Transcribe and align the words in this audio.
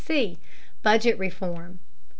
BUDGET 0.81 1.19
REFORM 1.19 1.51
458. 1.51 1.79